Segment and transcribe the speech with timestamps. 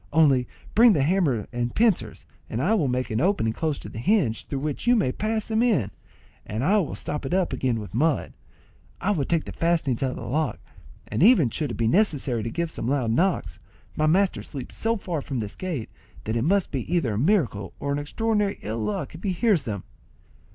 [0.11, 3.99] Only bring the hammer and pincers, and I will make an opening close to the
[3.99, 5.91] hinge, through which you may pass them in,
[6.43, 8.33] and I will stop it up again with mud.
[8.99, 10.57] I will take the fastenings out of the lock,
[11.07, 13.59] and even should it be necessary to give some loud knocks,
[13.95, 15.91] my master sleeps so far off from this gate,
[16.23, 19.65] that it must be either a miracle or our extraordinary ill luck if he hears
[19.65, 19.83] them."